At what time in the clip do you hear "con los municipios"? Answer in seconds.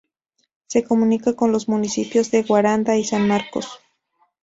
1.35-2.31